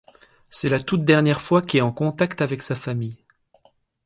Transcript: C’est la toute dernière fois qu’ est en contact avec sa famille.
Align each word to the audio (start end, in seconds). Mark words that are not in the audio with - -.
C’est 0.49 0.69
la 0.69 0.79
toute 0.81 1.05
dernière 1.05 1.41
fois 1.41 1.61
qu’ 1.61 1.77
est 1.77 1.81
en 1.81 1.91
contact 1.91 2.41
avec 2.41 2.63
sa 2.63 2.73
famille. 2.73 3.23